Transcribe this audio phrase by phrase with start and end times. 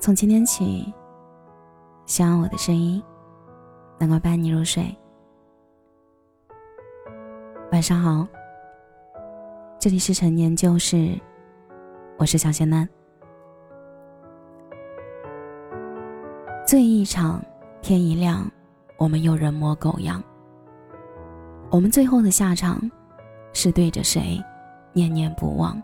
[0.00, 0.92] 从今天起，
[2.06, 3.02] 希望我的声音
[3.98, 4.96] 能够伴你入睡。
[7.72, 8.26] 晚上好，
[9.76, 11.18] 这里是陈年旧事，
[12.16, 12.88] 我是小仙男。
[16.64, 17.42] 醉一场，
[17.82, 18.48] 天一亮，
[18.98, 20.22] 我们又人模狗样。
[21.70, 22.80] 我们最后的下场，
[23.52, 24.40] 是对着谁
[24.92, 25.82] 念念不忘，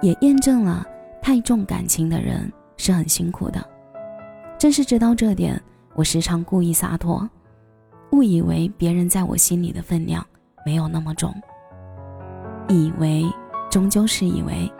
[0.00, 0.86] 也验证了。
[1.26, 3.60] 太重感情的人是很辛苦的。
[4.56, 5.60] 正是知道这点，
[5.96, 7.28] 我时常故意洒脱，
[8.12, 10.24] 误以为别人在我心里的分量
[10.64, 11.34] 没有那么重。
[12.68, 13.24] 以为
[13.68, 14.72] 终究是以为，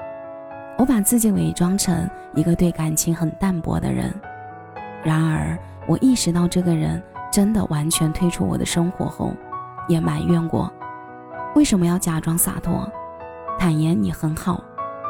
[0.79, 4.15] 我把自己伪装成一个对感情很淡薄的人。
[5.03, 9.35] 然而，我意识到这个人真的完全退出我的生活后，
[9.89, 10.73] 也埋怨过，
[11.57, 12.89] 为什么要假装洒脱，
[13.59, 14.63] 坦言你很好。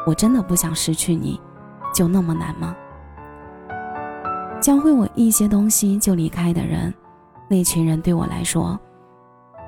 [0.07, 1.37] 我真的不想失去你，
[1.93, 2.73] 就那么难吗？
[4.61, 6.93] 教会我一些东西就离开的人，
[7.49, 8.79] 那群人对我来说，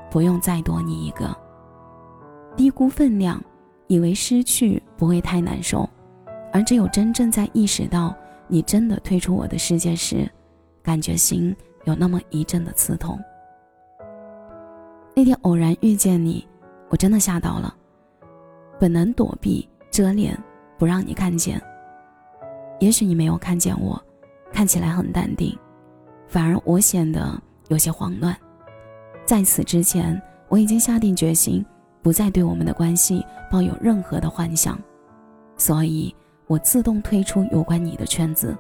[0.10, 1.36] 不用再多你一个。
[2.56, 3.38] 低估分量，
[3.88, 5.88] 以为失去不会太难受，
[6.54, 8.16] 而只有真正在意识到
[8.48, 10.26] 你真的退出我的世界时，
[10.82, 13.20] 感觉心有那么一阵的刺痛。
[15.14, 16.48] 那天偶然遇见你，
[16.88, 17.76] 我真的吓到了，
[18.80, 19.68] 本能躲避。
[20.00, 20.34] 遮脸，
[20.78, 21.62] 不让你看见。
[22.80, 24.02] 也许你没有看见我，
[24.50, 25.54] 看起来很淡定，
[26.26, 28.34] 反而我显得有些慌乱。
[29.26, 31.66] 在此之前，我已经下定决心，
[32.02, 34.80] 不再对我们的关系抱有任何的幻想，
[35.58, 36.16] 所以
[36.48, 38.58] 我自动退出有关你的圈子。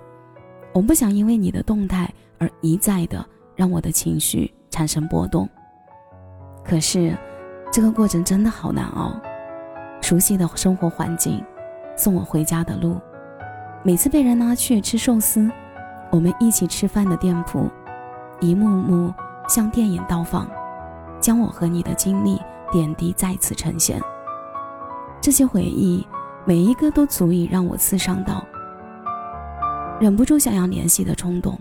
[0.73, 5.47] 我不想因为你的动态而一再的让我的情绪产生波动。
[6.65, 7.17] 可是，
[7.71, 9.17] 这个过程真的好难熬。
[10.09, 11.39] 熟悉的生活环境，
[11.95, 12.99] 送我回家的路，
[13.83, 15.47] 每次被人拉去吃寿司，
[16.09, 17.69] 我们一起吃饭的店铺，
[18.39, 19.13] 一幕幕
[19.47, 20.49] 像电影倒放，
[21.19, 24.01] 将我和你的经历点滴再次呈现。
[25.21, 26.03] 这些回忆，
[26.43, 28.43] 每一个都足以让我刺伤到，
[29.99, 31.55] 忍不住想要联系的冲动，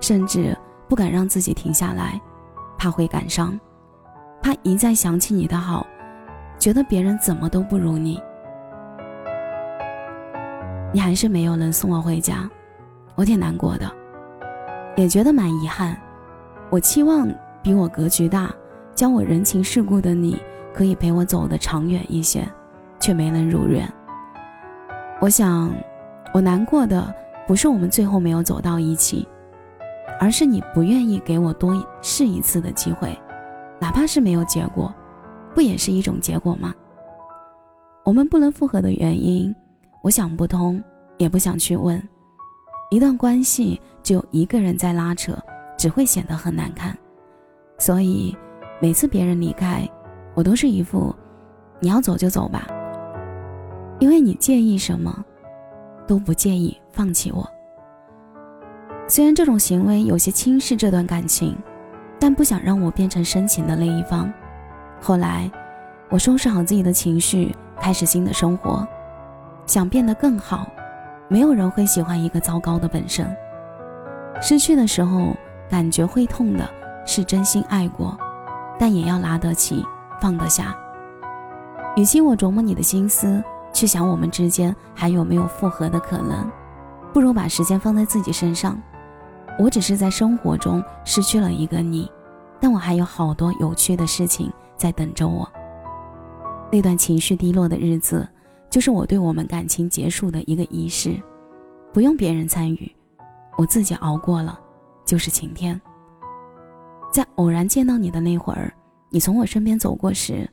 [0.00, 0.58] 甚至
[0.88, 2.20] 不敢让自己停下来，
[2.76, 3.56] 怕会感伤，
[4.42, 5.86] 怕一再想起你的好。
[6.58, 8.20] 觉得别人怎么都不如你，
[10.92, 12.48] 你还是没有能送我回家，
[13.14, 13.90] 我挺难过的，
[14.96, 15.96] 也觉得蛮遗憾。
[16.70, 17.28] 我期望
[17.62, 18.50] 比我格局大、
[18.94, 20.40] 教我人情世故的你，
[20.74, 22.48] 可以陪我走得长远一些，
[22.98, 23.88] 却没能如愿。
[25.20, 25.72] 我想，
[26.34, 27.14] 我难过的
[27.46, 29.28] 不是我们最后没有走到一起，
[30.18, 33.16] 而是你不愿意给我多试一次的机会，
[33.78, 34.92] 哪怕是没有结果。
[35.56, 36.74] 不也是一种结果吗？
[38.04, 39.56] 我们不能复合的原因，
[40.02, 40.84] 我想不通，
[41.16, 41.98] 也不想去问。
[42.90, 45.34] 一段关系只有一个人在拉扯，
[45.78, 46.94] 只会显得很难看。
[47.78, 48.36] 所以
[48.82, 49.88] 每次别人离开，
[50.34, 51.16] 我都是一副
[51.80, 52.66] 你要走就走吧，
[53.98, 55.24] 因为你介意什么，
[56.06, 57.50] 都不介意放弃我。
[59.08, 61.56] 虽然这种行为有些轻视这段感情，
[62.20, 64.30] 但不想让我变成深情的那一方。
[65.00, 65.50] 后来，
[66.08, 68.86] 我收拾好自己的情绪，开始新的生活，
[69.66, 70.66] 想变得更好。
[71.28, 73.26] 没有人会喜欢一个糟糕的本身。
[74.40, 75.34] 失去的时候，
[75.68, 76.68] 感觉会痛的
[77.04, 78.16] 是真心爱过，
[78.78, 79.84] 但也要拿得起，
[80.20, 80.76] 放得下。
[81.96, 83.42] 与其我琢磨你的心思，
[83.72, 86.50] 去想我们之间还有没有复合的可能，
[87.12, 88.80] 不如把时间放在自己身上。
[89.58, 92.10] 我只是在生活中失去了一个你，
[92.60, 94.52] 但我还有好多有趣的事情。
[94.76, 95.50] 在等着我。
[96.70, 98.28] 那段情绪低落的日子，
[98.68, 101.20] 就是我对我们感情结束的一个仪式，
[101.92, 102.94] 不用别人参与，
[103.56, 104.58] 我自己熬过了，
[105.04, 105.80] 就是晴天。
[107.12, 108.72] 在偶然见到你的那会儿，
[109.10, 110.48] 你从我身边走过时，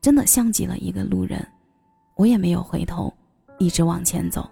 [0.00, 1.46] 真的像极了一个路人，
[2.16, 3.12] 我也没有回头，
[3.58, 4.48] 一直往前走。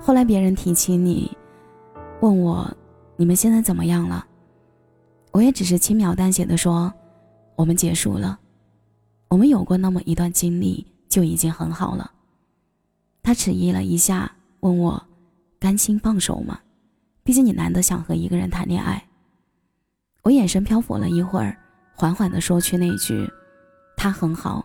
[0.00, 1.30] 后来别人提起你，
[2.20, 2.68] 问我
[3.16, 4.26] 你们现在怎么样了，
[5.30, 6.92] 我也只是轻描淡写的说。
[7.56, 8.38] 我们结束了，
[9.28, 12.10] 我们有过那么一段经历就已经很好了。
[13.22, 15.00] 他迟疑了一下，问我
[15.60, 16.58] ：“甘心放手吗？
[17.22, 19.06] 毕竟你难得想和一个人谈恋爱。”
[20.24, 21.56] 我眼神漂浮了一会儿，
[21.94, 23.30] 缓缓地说去那句
[23.96, 24.64] ：“他很好，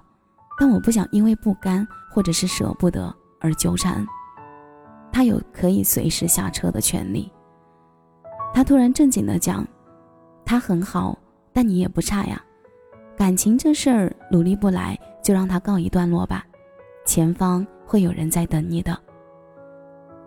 [0.60, 4.06] 但我不想因为不甘或者是舍不得而纠缠。
[5.12, 7.32] 他有可以随时下车的权利。”
[8.56, 9.68] 他突然正经地讲
[10.46, 11.16] ：“他很好，
[11.54, 12.42] 但你也不差呀。”
[13.18, 16.46] 感情这事儿，努力不来就让它告一段落吧，
[17.04, 18.96] 前方会有人在等你的。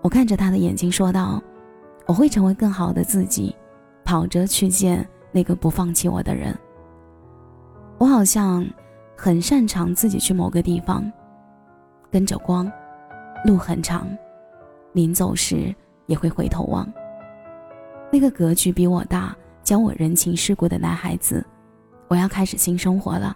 [0.03, 1.41] 我看着他的眼睛说道
[2.05, 3.55] ：“我会成为更好的自己，
[4.05, 6.53] 跑着去见那个不放弃我的人。”
[7.97, 8.67] 我好像
[9.17, 11.11] 很擅长自己去某个地方，
[12.11, 12.71] 跟着光，
[13.45, 14.09] 路很长，
[14.93, 15.73] 临走时
[16.07, 16.93] 也会回头望。
[18.11, 21.47] 那个格局比我大、教我人情世故的男孩子，
[22.11, 23.35] 我要开始新生活了。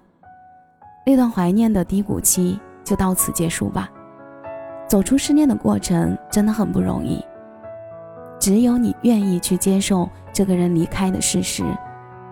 [1.06, 3.88] 那段怀念的低谷期就到此结束吧。
[4.88, 7.24] 走出失恋的过程真的很不容易，
[8.40, 11.64] 只有你愿意去接受这个人离开的事实，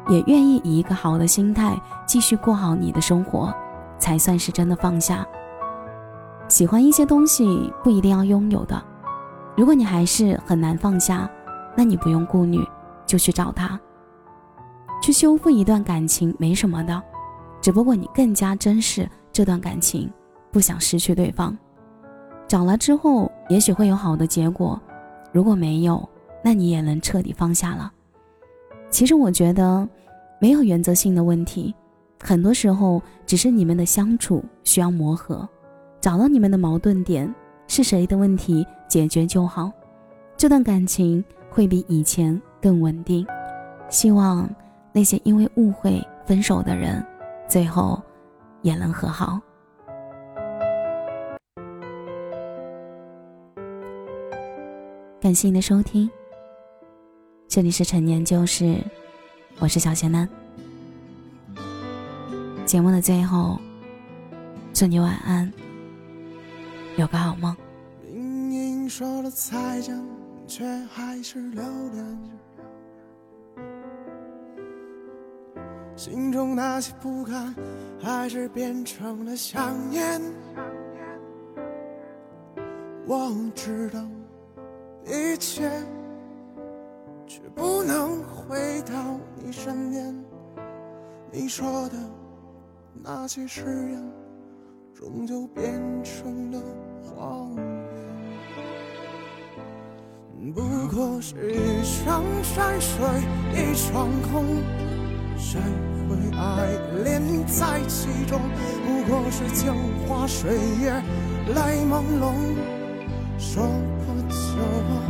[0.09, 3.55] 也愿意以一个好的心态继续过好你的生活，
[3.99, 5.25] 才算是真的放下。
[6.49, 8.83] 喜欢一些东西不一定要拥有的，
[9.57, 11.31] 如果你还是很难放下，
[11.77, 12.59] 那你不用顾虑，
[13.07, 13.81] 就去找他，
[15.03, 17.03] 去修复一段感情没什么的，
[17.61, 20.09] 只不过你更加珍视这段感情，
[20.53, 21.57] 不想失去对方。
[22.47, 24.79] 找了之后，也许会有好的结果；
[25.33, 26.09] 如果没有，
[26.41, 27.93] 那你也能彻底放下了。
[28.91, 29.89] 其实我觉得，
[30.41, 31.75] 没有原则性的问题，
[32.23, 35.49] 很多时候只是你们的相处需要磨合，
[36.01, 37.33] 找到你们的矛盾点，
[37.67, 39.73] 是谁的问题解决就好，
[40.37, 43.27] 这段感情会比以前更稳定。
[43.89, 44.49] 希望
[44.95, 47.05] 那些因为误会分手的人，
[47.49, 48.01] 最后
[48.61, 49.41] 也能和好。
[55.19, 56.11] 感谢你的收听，
[57.49, 58.77] 这里是陈年旧事，
[59.61, 60.29] 我是小贤男。
[62.67, 63.59] 节目的最后，
[64.75, 65.51] 祝你晚安，
[66.97, 67.57] 有个好梦。
[68.11, 69.99] 明明说了再见，
[70.47, 72.19] 却还是留恋，
[76.05, 77.55] 心中那些不甘，
[78.01, 80.21] 还是变成了想念。
[83.07, 84.01] 我知道。
[85.07, 85.71] 一切，
[87.25, 90.13] 却不能回到你身边。
[91.31, 91.95] 你说的
[92.93, 93.61] 那些誓
[93.93, 94.13] 言，
[94.93, 96.61] 终究变成了
[97.01, 97.55] 谎
[100.41, 100.53] 言。
[100.53, 100.63] 不
[100.93, 103.07] 过是一场山水，
[103.55, 104.45] 一场空，
[105.37, 105.61] 谁
[106.13, 106.69] 会爱
[107.03, 108.41] 恋在其中？
[108.87, 109.73] 不过是镜
[110.07, 110.93] 花水月，
[111.55, 112.35] 泪朦胧，
[113.39, 114.57] 说破就
[114.89, 115.01] 破。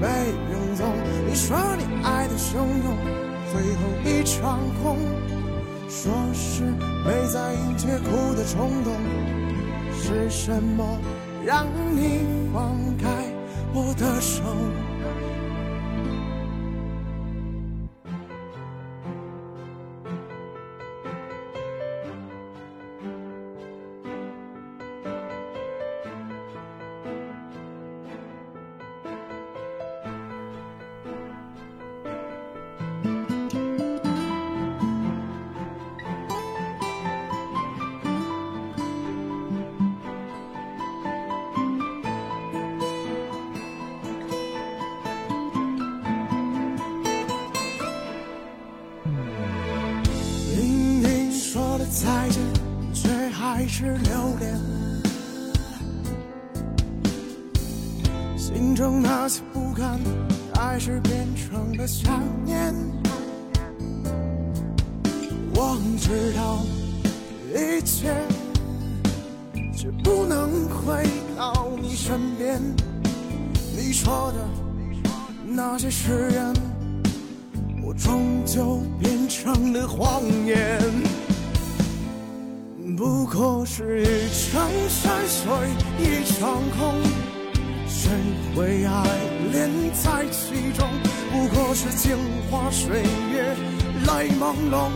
[0.00, 0.06] 没
[0.52, 0.86] 用踪。
[1.26, 2.96] 你说你爱的汹涌，
[3.50, 4.96] 最后一场空。
[5.88, 6.62] 说是
[7.04, 8.92] 没在意却哭的冲动，
[9.92, 10.98] 是什么
[11.44, 12.20] 让你
[12.54, 13.08] 放开
[13.72, 14.42] 我的手？
[53.60, 54.58] 还是留恋。
[58.34, 60.00] 心中那些不甘，
[60.54, 62.74] 还是变成了想念。
[65.54, 66.64] 我知道
[67.54, 68.14] 一切，
[69.76, 71.04] 却不能回
[71.36, 72.62] 到你身边。
[73.76, 74.38] 你说的
[75.44, 76.54] 那些誓言，
[77.84, 80.80] 我终究变成了谎言。
[83.00, 85.50] 不过是一场山水
[85.98, 87.00] 一场空，
[87.88, 88.10] 谁
[88.54, 89.02] 会爱
[89.50, 90.86] 恋在其中？
[91.32, 92.14] 不过是镜
[92.50, 93.00] 花水
[93.32, 93.56] 月
[94.04, 94.90] 泪朦胧，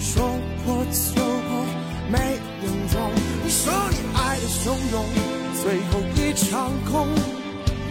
[0.00, 0.26] 说
[0.64, 1.66] 破就破
[2.10, 2.98] 没影踪。
[3.44, 5.04] 你说你爱的汹涌，
[5.62, 7.08] 最后一场空，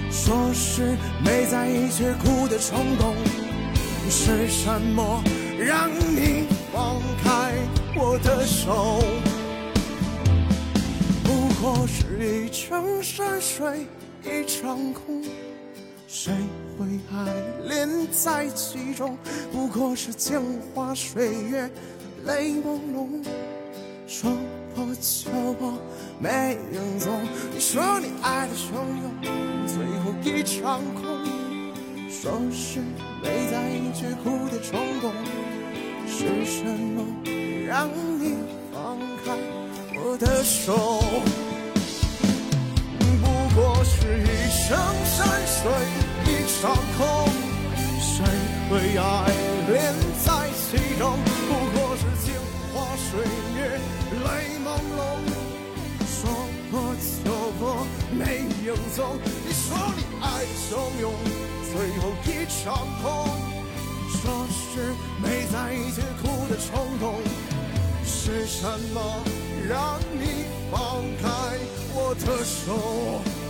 [0.09, 3.13] 说是没在意却哭的冲动，
[4.09, 5.23] 是什么
[5.59, 7.53] 让你放开？
[8.03, 8.99] 我的手，
[11.23, 13.85] 不过是一场山水
[14.23, 15.23] 一场空，
[16.07, 16.33] 谁
[16.75, 17.31] 会爱
[17.69, 19.15] 恋在其中？
[19.51, 20.41] 不过是镜
[20.73, 21.69] 花水月
[22.25, 23.23] 泪朦胧，
[24.07, 24.31] 说
[24.73, 25.77] 破就破
[26.19, 27.21] 没影踪。
[27.53, 29.11] 你说你爱的汹涌，
[29.67, 31.05] 最后一场空，
[32.09, 32.79] 说是
[33.21, 35.13] 没在意却哭的冲动，
[36.07, 37.05] 是什么？
[37.71, 37.87] 让
[38.19, 38.35] 你
[38.73, 39.31] 放开
[39.95, 40.99] 我的手，
[42.99, 43.25] 不
[43.55, 44.27] 过是一。
[44.67, 45.57] 成山水
[46.27, 46.99] 一场空，
[47.99, 48.13] 谁
[48.69, 49.03] 会爱
[49.67, 49.73] 恋
[50.23, 50.27] 在
[50.59, 51.17] 其中？
[51.47, 52.35] 不过是镜
[52.73, 52.75] 花
[53.07, 53.09] 水
[53.55, 53.59] 月，
[54.19, 54.27] 泪
[54.59, 54.99] 朦胧。
[56.05, 56.19] 说
[56.71, 56.73] 过
[57.23, 58.19] 就过，没
[58.65, 58.99] 影踪。
[59.45, 60.25] 你说你爱
[60.69, 61.03] 汹涌，
[61.71, 62.29] 最后一
[62.61, 63.07] 场空。
[64.11, 67.15] 说是没在一起哭的冲动，
[68.53, 69.01] 什么
[69.69, 71.57] 让你放开
[71.95, 73.40] 我的手？